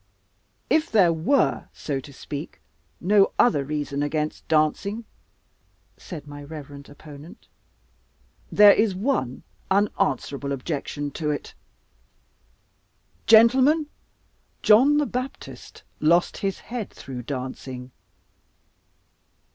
[0.67, 2.59] "If there were, so to speak,
[2.99, 5.05] no other reason against dancing,"
[5.95, 7.47] said my reverend opponent,
[8.51, 11.53] "there is one unanswerable objection to it.
[13.27, 13.85] Gentlemen!
[14.63, 17.91] John the Baptist lost his head through dancing!"